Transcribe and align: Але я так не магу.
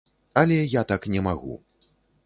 Але 0.41 0.57
я 0.79 0.83
так 0.93 1.07
не 1.17 1.21
магу. 1.31 1.63